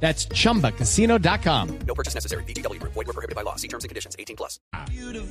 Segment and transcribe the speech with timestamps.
[0.00, 1.68] That's chumbacasino.com.
[1.86, 2.44] No purchase necessary.
[2.44, 2.80] BGW.
[2.82, 3.56] Void were prohibited by law.
[3.56, 4.14] See terms and conditions.
[4.18, 4.60] 18 plus.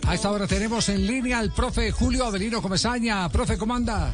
[0.07, 3.29] A esta hora tenemos en línea al profe Julio Avelino Comesaña.
[3.29, 4.13] Profe, ¿cómo anda?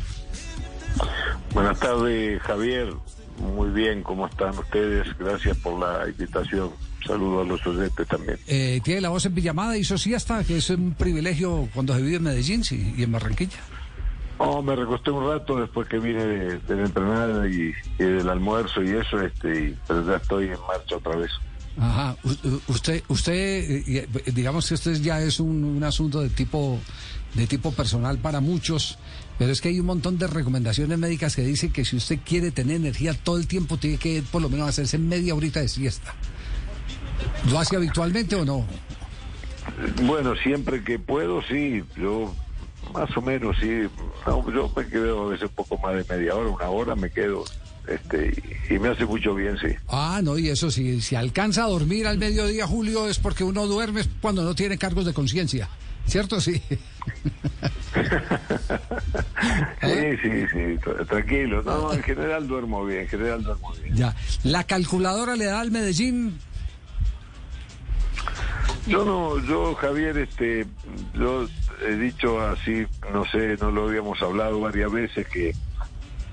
[1.54, 2.94] Buenas tardes, Javier.
[3.40, 5.08] Muy bien, ¿cómo están ustedes?
[5.18, 6.72] Gracias por la invitación.
[7.06, 8.38] Saludos a los oyentes también.
[8.48, 12.18] Eh, tiene la voz en Villamada y hasta que es un privilegio cuando se vive
[12.18, 13.58] en Medellín sí, y en Barranquilla.
[14.44, 18.90] Oh, me recosté un rato después que vine de, entrenada y, y del almuerzo y
[18.90, 21.32] eso, este, y- pero ya estoy en marcha otra vez.
[21.78, 22.16] Ajá.
[22.24, 26.30] U- Usted, usted, eh, eh, digamos que esto es- ya es un, un asunto de
[26.30, 26.80] tipo,
[27.36, 28.98] de tipo personal para muchos,
[29.38, 32.52] pero es que hay un montón de recomendaciones médicas que dicen que si usted quiere
[32.52, 36.14] tener energía todo el tiempo, tiene que por lo menos hacerse media horita de siesta.
[37.52, 38.66] ¿Lo hace habitualmente o no?
[40.04, 42.34] Bueno, siempre que puedo, sí, yo
[42.94, 43.88] más o menos, sí.
[44.28, 47.10] No, yo me quedo a veces un poco más de media hora, una hora me
[47.10, 47.44] quedo,
[47.88, 48.34] este,
[48.70, 49.68] y, y me hace mucho bien, sí.
[49.88, 53.66] Ah, no, y eso si, si alcanza a dormir al mediodía, Julio, es porque uno
[53.68, 55.70] duerme cuando no tiene cargos de conciencia.
[56.08, 56.42] ¿Cierto?
[56.42, 56.62] Sí.
[59.82, 61.62] Sí, sí, sí, tra- tranquilo.
[61.64, 63.96] No, en general duermo bien, en general duermo bien.
[63.96, 64.16] Ya.
[64.44, 66.38] La calculadora le da al Medellín.
[68.88, 70.66] Yo no, yo Javier, este,
[71.14, 71.48] yo
[71.88, 75.54] he dicho así, no sé, no lo habíamos hablado varias veces que,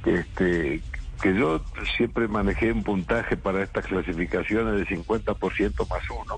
[0.02, 0.82] que este,
[1.20, 1.60] que yo
[1.96, 6.36] siempre manejé un puntaje para estas clasificaciones de 50% más uno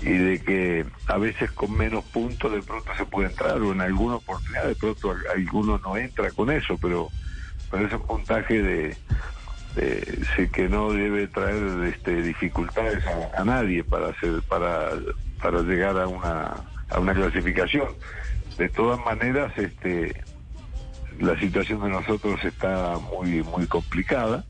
[0.00, 3.80] y de que a veces con menos puntos de pronto se puede entrar o en
[3.80, 7.08] alguna oportunidad de pronto alguno no entra con eso, pero,
[7.70, 8.96] pero ese puntaje de,
[9.76, 14.90] eh, sí que no debe traer este, dificultades a, a nadie para hacer para
[15.42, 16.54] para llegar a una
[16.88, 17.88] a una clasificación.
[18.58, 20.14] De todas maneras este
[21.18, 24.44] la situación de nosotros está muy muy complicada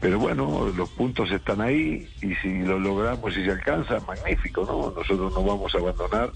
[0.00, 4.98] pero bueno los puntos están ahí y si lo logramos y se alcanza magnífico no
[4.98, 6.30] nosotros no vamos a abandonar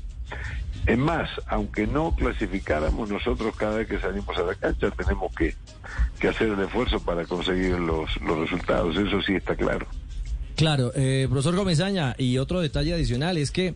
[0.93, 5.55] es más, aunque no clasificáramos, nosotros cada vez que salimos a la cancha tenemos que,
[6.29, 9.87] hacer el esfuerzo para conseguir los, los resultados, eso sí está claro.
[10.57, 13.75] Claro, eh, profesor Gomezaña, y otro detalle adicional es que,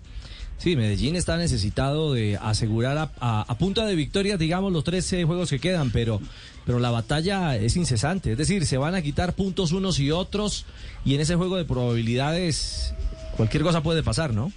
[0.58, 5.24] sí, Medellín está necesitado de asegurar a, a- a punta de victorias, digamos, los 13
[5.24, 6.20] juegos que quedan, pero,
[6.66, 10.66] pero la batalla es incesante, es decir, se van a quitar puntos unos y otros,
[11.04, 12.94] y en ese juego de probabilidades
[13.36, 14.52] cualquier cosa puede pasar, ¿no?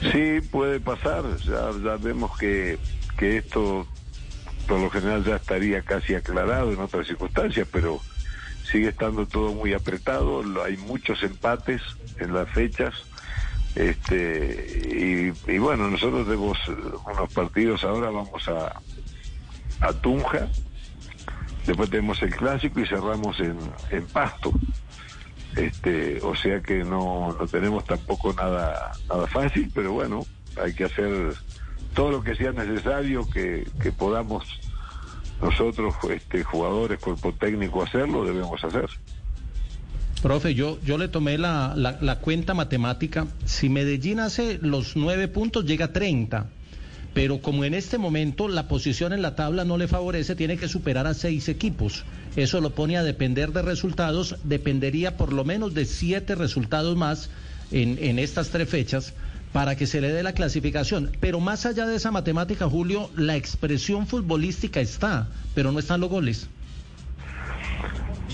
[0.00, 2.78] Sí, puede pasar, ya, ya vemos que,
[3.16, 3.86] que esto
[4.66, 8.00] por lo general ya estaría casi aclarado en otras circunstancias, pero
[8.70, 11.80] sigue estando todo muy apretado, hay muchos empates
[12.18, 12.94] en las fechas,
[13.74, 18.80] este y, y bueno, nosotros tenemos unos partidos ahora, vamos a,
[19.80, 20.48] a Tunja,
[21.66, 23.58] después tenemos el clásico y cerramos en,
[23.90, 24.52] en Pasto.
[25.56, 30.26] Este, o sea que no, no tenemos tampoco nada, nada fácil, pero bueno,
[30.62, 31.32] hay que hacer
[31.94, 34.44] todo lo que sea necesario que, que podamos
[35.40, 38.86] nosotros, este, jugadores, cuerpo técnico, hacerlo, debemos hacer.
[40.22, 43.26] Profe, yo, yo le tomé la, la- la cuenta matemática.
[43.44, 46.46] Si Medellín hace los nueve puntos, llega a 30.
[47.16, 50.68] Pero como en este momento la posición en la tabla no le favorece, tiene que
[50.68, 52.04] superar a seis equipos.
[52.36, 54.36] Eso lo pone a depender de resultados.
[54.44, 57.30] Dependería por lo menos de siete resultados más
[57.72, 59.14] en, estas tres fechas
[59.54, 61.10] para que se le dé la clasificación.
[61.18, 66.10] Pero más allá de esa matemática, Julio, la expresión futbolística está, pero no están los
[66.10, 66.50] goles.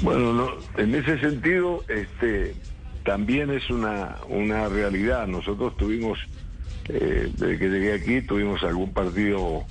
[0.03, 2.57] Bueno, no, en ese sentido, este,
[3.05, 5.29] también es una realidad.
[5.29, 6.19] Nosotros tuvimos,
[6.89, 9.65] eh, desde que llegué aquí, tuvimos algún partido,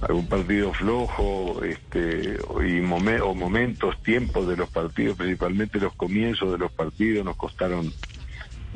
[0.00, 6.72] algún partido flojo, este, y momentos, tiempos de los partidos, principalmente los comienzos de los
[6.72, 7.92] partidos, nos costaron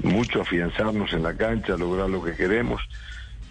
[0.02, 2.81] mucho afianzarnos en la cancha, lograr lo que queremos.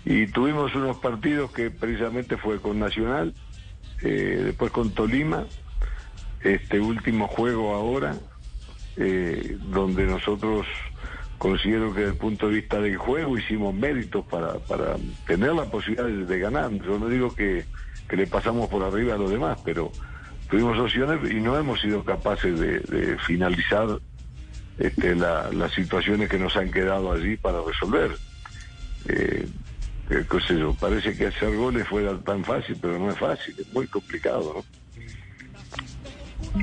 [0.06, 3.34] Y tuvimos unos partidos que precisamente fue con Nacional,
[4.02, 5.46] eh, después con Tolima,
[6.42, 8.16] este último juego ahora,
[8.98, 10.66] eh, donde nosotros
[11.40, 15.66] considero que desde el punto de vista del juego hicimos méritos para, para tener la
[15.66, 16.70] posibilidad de, ganar.
[16.72, 17.66] Yo no digo que,
[18.08, 19.92] que le pasamos por arriba a los demás, pero
[20.50, 23.88] tuvimos opciones y no hemos sido capaces de, finalizar
[24.78, 28.12] este, la- las situaciones que nos han quedado allí para resolver.
[29.08, 29.48] eh,
[30.12, 30.26] eh,
[30.80, 34.66] parece que hacer goles fuera tan fácil, pero no es fácil, es muy complicado, ¿no?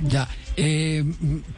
[0.08, 1.04] Ya, eh,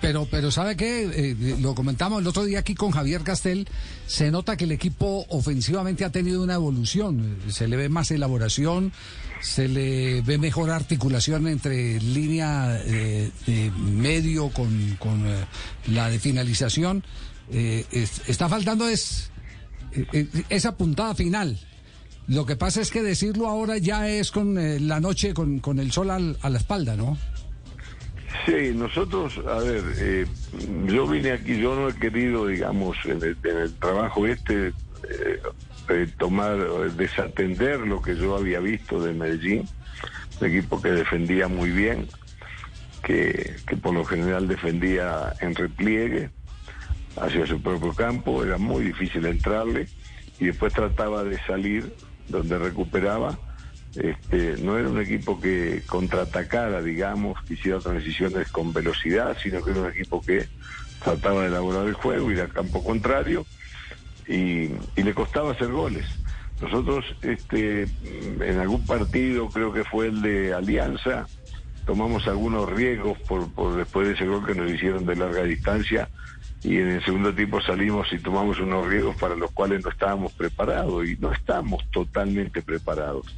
[0.00, 1.04] pero, pero ¿sabe qué?
[1.12, 3.68] Eh, lo comentamos el otro día aquí con Javier Castel,
[4.06, 8.92] se nota que el equipo ofensivamente ha tenido una evolución, se le ve más elaboración,
[9.40, 15.44] se le ve mejor articulación entre línea eh, de medio con, con eh,
[15.86, 17.04] la de finalización.
[17.50, 19.30] Eh, es- está faltando es
[19.92, 21.58] eh, eh, esa puntada final.
[22.26, 25.78] Lo que pasa es que decirlo ahora ya es con eh, la noche, con, con
[25.78, 27.16] el sol al- a la espalda, ¿no?
[28.48, 30.26] Sí, nosotros, a ver, eh,
[30.86, 35.42] yo vine aquí, yo no he querido, digamos, en el, trabajo este, eh,
[35.90, 36.56] eh, tomar,
[36.92, 39.68] desatender lo que yo había visto de Medellín,
[40.40, 42.08] un equipo que defendía muy bien,
[43.02, 46.30] que, que por lo general defendía en repliegue
[47.20, 49.88] hacia su propio campo, era muy difícil entrarle
[50.40, 51.92] y después trataba de salir
[52.28, 53.38] donde recuperaba.
[53.94, 59.70] Este, no era un equipo que contraatacara, digamos, que hiciera transiciones con velocidad, sino que
[59.70, 60.46] era un equipo que
[61.02, 63.46] trataba de elaborar el juego, ir al campo contrario
[64.26, 66.06] y, y le costaba hacer goles.
[66.60, 71.26] Nosotros, este, en algún partido, creo que fue el de Alianza,
[71.86, 76.08] tomamos algunos riesgos por, por después de ese gol que nos hicieron de larga distancia
[76.62, 80.32] y en el segundo tiempo salimos y tomamos unos riesgos para los cuales no estábamos
[80.32, 83.34] preparados y no estamos totalmente preparados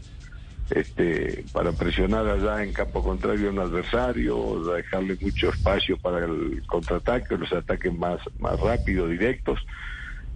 [0.71, 6.63] este, para presionar allá en campo contrario a un adversario, dejarle mucho espacio para el
[6.67, 9.61] contraataque, los ataques más, más rápidos, directos.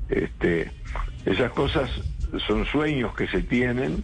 [0.09, 0.71] Este,
[1.25, 1.89] esas cosas
[2.47, 4.03] son sueños que se tienen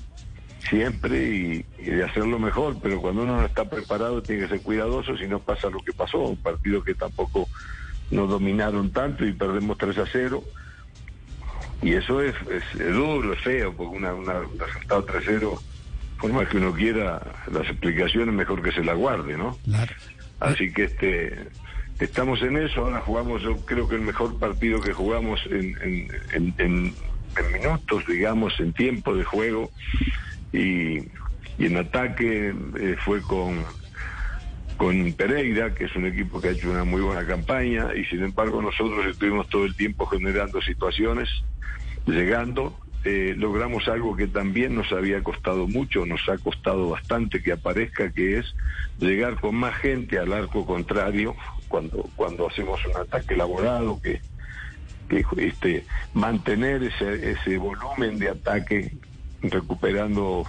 [0.68, 4.60] siempre y, y, de hacerlo mejor, pero cuando uno no está preparado tiene que ser
[4.62, 7.48] cuidadoso si no pasa lo que pasó, un partido que tampoco
[8.10, 10.44] nos dominaron tanto y perdemos 3 a 0.
[11.82, 15.62] Y eso es, es, duro, es feo, porque una, una, un resultado 3 a 0
[16.20, 17.20] forma que uno quiera
[17.50, 19.56] las explicaciones, mejor que se las guarde, ¿no?
[20.38, 21.48] Así que este
[21.98, 26.54] estamos en eso, ahora jugamos yo creo que el mejor partido que jugamos en, en,
[26.58, 26.94] en,
[27.36, 29.70] en, minutos, digamos, en tiempo de juego
[30.52, 30.98] y,
[31.58, 33.64] y en ataque eh, fue con
[34.76, 38.24] con Pereira, que es un equipo que ha hecho una muy buena campaña, y sin
[38.24, 41.28] embargo nosotros estuvimos todo el tiempo generando situaciones,
[42.06, 42.74] llegando,
[43.04, 48.12] eh, logramos algo que también nos había costado mucho, nos ha costado bastante que aparezca,
[48.12, 48.54] que es
[48.98, 51.34] llegar con más gente al arco contrario
[51.68, 54.20] cuando, cuando hacemos un ataque elaborado, que,
[55.08, 58.94] que este, mantener ese, ese volumen de ataque
[59.42, 60.44] recuperando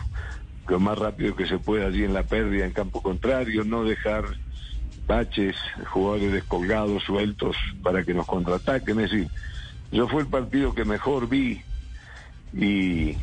[0.68, 4.26] lo más rápido que se pueda allí en la pérdida en campo contrario, no dejar
[5.08, 5.56] baches,
[5.90, 9.00] jugadores descolgados, sueltos para que nos contraataquen.
[9.00, 9.28] Es decir,
[9.92, 11.62] yo fue el partido que mejor vi
[12.54, 13.18] y,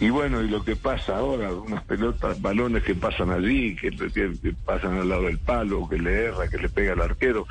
[0.00, 3.92] y bueno, y lo que pasa ahora, unas pelotas, balones que pasan allí, que,
[4.64, 7.46] pasan al lado del palo, que le erra, que le pega al arquero,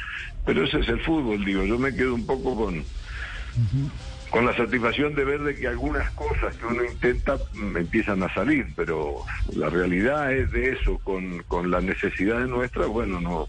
[0.46, 2.84] pero ese es el fútbol, digo, yo me quedo un poco con,
[4.30, 8.34] con la satisfacción de ver de que algunas cosas que uno intenta mm, empiezan a
[8.34, 9.24] salir, pero
[9.56, 13.48] la realidad es de eso, con, con las necesidades nuestras, bueno, no,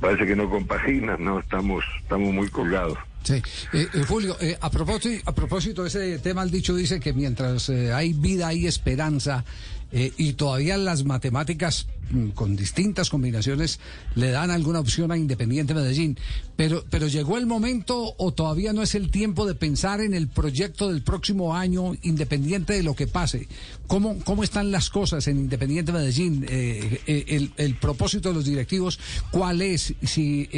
[0.00, 2.98] parece que no compaginan, no, estamos, estamos muy colgados.
[3.22, 3.34] Sí.
[3.72, 7.12] Eh, eh, Julio, eh, a propósito, a propósito de ese tema, el dicho dice que
[7.12, 9.44] mientras eh, hay vida hay esperanza
[9.90, 13.80] eh, y todavía las matemáticas mm, con distintas combinaciones
[14.14, 16.18] le dan alguna opción a Independiente Medellín.
[16.56, 20.28] Pero, pero llegó el momento o todavía no es el tiempo de pensar en el
[20.28, 23.48] proyecto del próximo año, independiente de lo que pase.
[23.86, 26.44] ¿Cómo, cómo están las cosas en Independiente Medellín?
[26.48, 28.98] Eh, eh, el, el propósito de los directivos,
[29.30, 29.94] ¿cuál es?
[30.02, 30.48] Si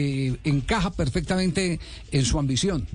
[0.44, 1.78] encaja perfectamente
[2.10, 2.86] en su ambición.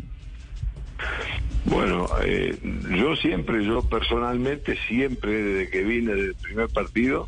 [1.65, 2.57] Bueno, eh,
[2.95, 7.27] yo siempre, yo personalmente, siempre desde que vine del primer partido,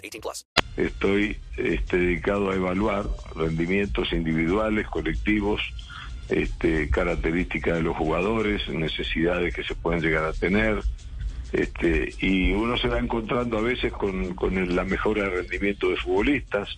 [0.01, 0.45] 18 plus.
[0.77, 3.05] estoy este, dedicado a evaluar
[3.35, 5.61] rendimientos individuales, colectivos,
[6.29, 10.81] este, características de los jugadores, necesidades que se pueden llegar a tener.
[11.51, 15.97] Este, y uno se va encontrando a veces con, con la mejora de rendimiento de
[15.97, 16.69] futbolistas,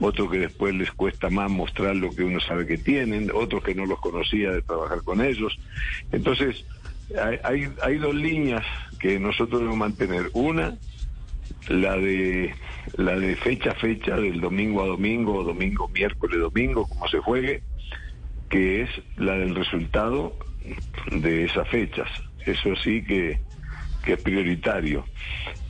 [0.00, 3.74] otros que después les cuesta más mostrar lo que uno sabe que tienen, otros que
[3.74, 5.56] no los conocía de trabajar con ellos.
[6.10, 6.64] Entonces,
[7.22, 8.64] hay, hay, hay dos líneas
[8.98, 10.30] que nosotros debemos mantener.
[10.32, 10.76] Una,
[11.68, 12.54] la de
[12.96, 17.62] la de fecha a fecha, del domingo a domingo, domingo, miércoles, domingo, como se juegue,
[18.48, 20.36] que es la del resultado
[21.10, 22.08] de esas fechas.
[22.44, 23.40] Eso sí que,
[24.04, 25.04] que es prioritario.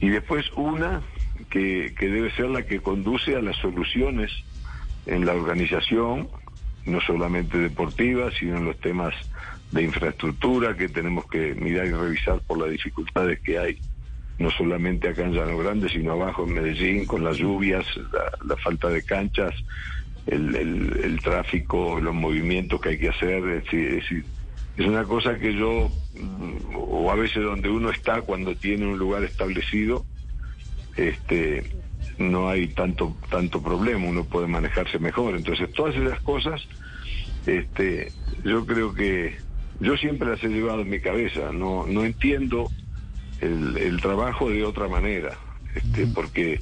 [0.01, 1.03] Y después una
[1.51, 4.31] que, que debe ser la que conduce a las soluciones
[5.07, 6.29] en la organización,
[6.85, 9.15] no solamente deportiva, sino en los temas
[9.73, 13.79] de infraestructura que tenemos que mirar y revisar por las dificultades que hay,
[14.39, 17.87] no solamente acá en Llano Grande, sino abajo en Medellín, con las lluvias,
[18.47, 19.55] la, falta de canchas,
[20.27, 23.43] el, el, el, tráfico, los movimientos que hay que hacer.
[23.49, 24.25] Es decir,
[24.77, 25.91] es, una cosa que yo,
[26.75, 30.05] o a veces donde uno está cuando tiene un lugar establecido,
[30.97, 31.65] este
[32.19, 35.37] no hay tanto tanto problema, uno puede manejarse mejor.
[35.37, 36.63] Entonces, todas esas cosas,
[37.47, 38.13] este,
[38.45, 39.37] yo creo que
[39.81, 41.53] yo siempre las he llevado en mi cabeza.
[41.53, 42.71] No no entiendo
[43.41, 45.37] el, el trabajo de otra manera,
[45.75, 46.61] este, porque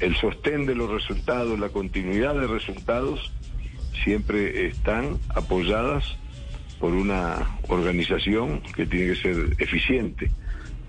[0.00, 3.32] el sostén de los resultados, la continuidad de resultados,
[4.04, 6.16] siempre están apoyadas
[6.78, 10.30] por una organización que tiene que ser eficiente.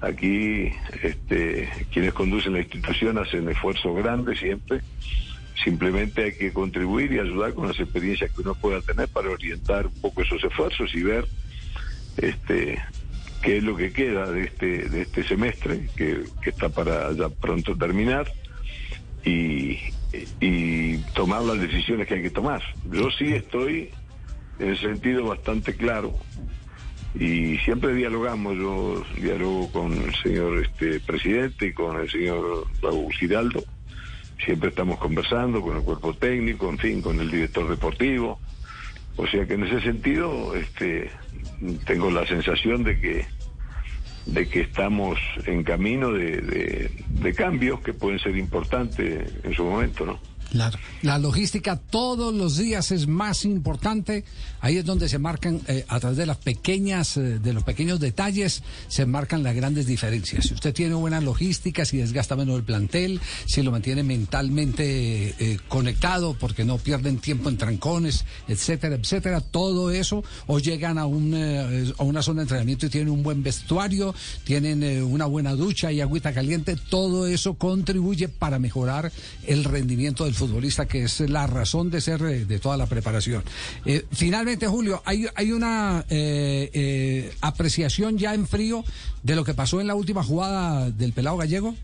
[0.02, 4.82] Aquí este, quienes conducen la institución hacen esfuerzos grandes siempre.
[5.64, 9.88] Simplemente hay que contribuir y ayudar con las experiencias que uno pueda tener para orientar
[9.88, 11.26] un poco esos esfuerzos y ver
[12.18, 12.80] este,
[13.42, 17.30] qué es lo que queda de este, de este semestre, que, que está para ya
[17.30, 18.32] pronto terminar,
[19.24, 19.80] y,
[20.40, 22.62] y tomar las decisiones que hay que tomar.
[22.92, 23.90] Yo sí estoy
[24.60, 26.16] en sentido bastante claro
[27.16, 33.12] y siempre dialogamos, yo dialogo con el señor este, presidente y con el señor Raúl
[33.14, 33.64] Giraldo,
[34.44, 38.40] siempre estamos conversando con el cuerpo técnico, en fin, con el director deportivo,
[39.18, 41.10] o sea que en ese sentido este,
[41.86, 43.26] tengo la sensación de que
[44.28, 50.06] de que estamos en camino de, de, cambios que pueden ser importantes en su momento,
[50.06, 50.20] ¿no?
[50.52, 50.80] Claro.
[51.02, 54.24] La logística todos los días es más importante.
[54.62, 58.00] Ahí es donde se marcan, eh, a través de las pequeñas, eh, de los pequeños
[58.00, 60.46] detalles, se marcan las grandes diferencias.
[60.46, 65.60] Si usted tiene buena logística, si desgasta menos el plantel, si lo mantiene mentalmente eh,
[65.68, 71.34] conectado, porque no pierden tiempo en trancones, etcétera, etcétera, todo eso, o llegan a, un,
[71.98, 76.02] a una zona de entrenamiento y tienen un buen vestuario, tienen una buena ducha y
[76.02, 79.12] agüita caliente, todo eso contribuye para mejorar
[79.46, 83.44] el rendimiento del futbolista, que es la razón de ser de toda la preparación.
[83.86, 88.84] Eh, finalmente, Julio, ¿hay, hay una eh, eh, apreciación ya en frío
[89.24, 91.76] de lo que pasó en la última jugada del pelado gallego?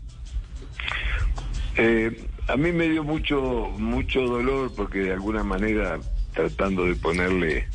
[2.46, 3.40] a mí me dio mucho,
[3.78, 5.98] mucho dolor porque de alguna manera,
[6.32, 7.66] tratando de ponerle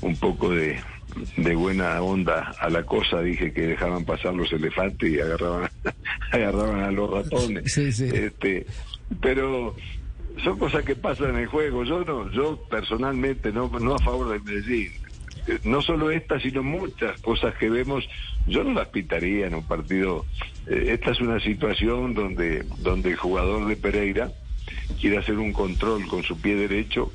[0.00, 0.76] un poco de,
[1.36, 5.70] de buena onda a la cosa, dije que dejaban pasar los elefantes y agarraban,
[6.32, 7.72] agarraban a los ratones.
[7.72, 8.08] Sí, sí.
[8.12, 8.66] Este,
[9.20, 9.76] pero
[10.42, 11.84] son cosas que pasan en el juego.
[11.84, 14.92] Yo no, yo personalmente no, no a favor de Medellín.
[15.64, 18.06] No solo esta, sino muchas cosas que vemos,
[18.46, 20.26] yo no las pitaría en un partido.
[20.66, 24.30] Esta es una situación donde, donde el jugador de Pereira
[25.00, 27.10] quiere hacer un control con su pie derecho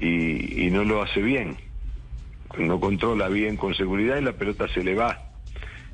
[0.00, 1.56] y no lo hace bien.
[2.56, 5.28] No controla bien con seguridad y la pelota se le va.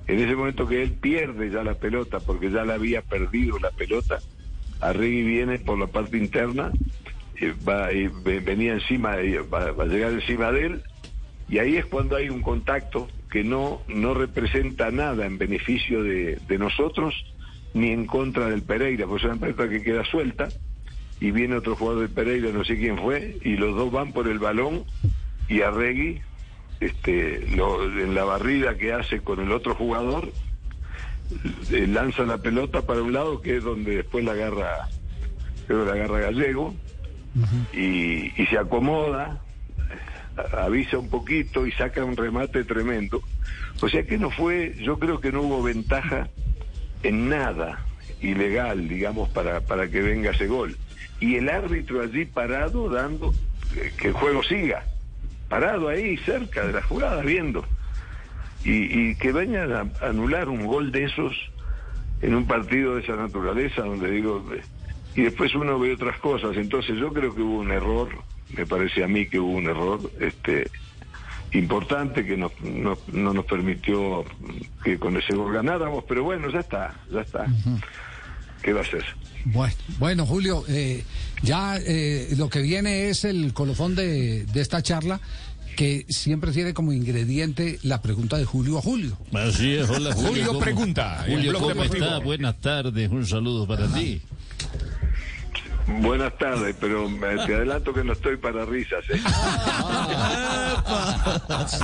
[0.06, 3.70] En ese momento que él pierde ya la pelota, porque ya la había perdido la
[3.70, 4.20] pelota,
[4.84, 6.70] Arregui viene por la parte interna,
[7.40, 8.10] eh, va, eh,
[8.44, 10.82] venía encima, eh, va, va, a llegar encima de él,
[11.48, 16.38] y ahí es cuando hay un contacto que no, no representa nada en beneficio de,
[16.46, 17.14] de nosotros
[17.72, 20.48] ni en contra del Pereira, pues es una pelota que queda suelta,
[21.20, 24.28] y viene otro jugador del Pereira, no sé quién fue, y los dos van por
[24.28, 24.84] el balón,
[25.48, 26.20] y Arregui,
[26.80, 30.30] este, lo, en la barrida que hace con el otro jugador,
[31.70, 34.88] eh, lanza la pelota para un lado que es donde después la agarra
[35.66, 37.78] creo la agarra Gallego uh -huh.
[37.78, 39.40] y, y, se acomoda
[40.36, 43.22] avisa un poquito y saca un remate tremendo.
[43.80, 46.28] O sea que no fue yo creo que no hubo ventaja
[47.02, 47.84] en nada
[48.20, 50.76] ilegal digamos para, para que venga ese gol.
[51.20, 53.34] Y el árbitro allí parado dando
[53.98, 54.84] que el juego siga.
[55.48, 57.64] Parado ahí cerca de la jugada viendo
[58.64, 61.32] y, y, que vayan a anular un gol de esos
[62.22, 64.44] en un partido de esa naturaleza, donde digo,
[65.14, 66.56] y después uno ve otras cosas.
[66.56, 68.08] Entonces yo creo que hubo un error,
[68.56, 70.70] me parece a mí que hubo un error este
[71.52, 74.24] importante que no, no, no nos permitió
[74.82, 77.42] que con ese gol ganáramos, pero bueno, ya está, ya está.
[77.42, 77.80] Uh -huh.
[78.62, 78.84] ¿Qué va a?
[79.44, 81.04] Bueno, bueno Julio, eh,
[81.42, 85.20] ya eh, lo que viene es el colofón de, de esta charla
[85.74, 89.16] que siempre tiene como ingrediente la pregunta de Julio a Julio.
[89.32, 90.28] Así es, hola Julio.
[90.28, 92.18] Julio ¿cómo- pregunta, Julio, ¿cómo está?
[92.18, 94.20] Buenas tardes, un saludo para ti.
[95.86, 99.04] Buenas tardes, pero me- te adelanto que no estoy para risas.
[99.10, 99.20] ¿eh?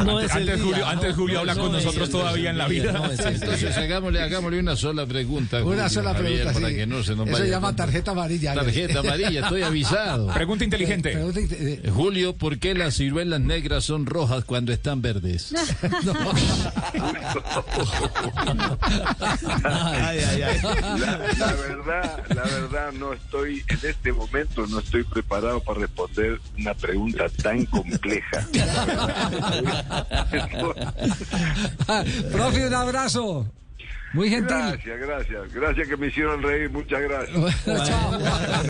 [0.05, 0.65] No es el Antes día.
[0.65, 2.91] Julio, antes Julio habla No con nosotros el- todavía en la vida.
[3.27, 5.59] Entonces hagámosle, hagámosle una sola pregunta.
[5.59, 6.53] Una Julio, sola Javier, pregunta.
[6.55, 6.75] Para sí.
[6.77, 8.55] que no se nos Eso vaya se llama tarjeta amarilla.
[8.55, 10.29] Tarjeta amarilla, estoy avisado.
[10.33, 11.11] Pregunta inteligente.
[11.13, 15.53] Pregunta inte- eh, Julio, ¿por qué las ciruelas negras son rojas cuando están verdes?
[19.65, 20.61] Ay, ay, ay.
[20.99, 26.41] La, la verdad, la verdad, no estoy, en este momento no estoy preparado para responder
[26.59, 28.47] una pregunta tan compleja.
[32.33, 33.47] Profe, un abrazo.
[34.13, 34.57] Muy gentil.
[34.57, 35.53] Gracias, gracias.
[35.53, 36.71] Gracias que me hicieron reír.
[36.71, 37.65] Muchas gracias.
[37.87, 38.70] Chao.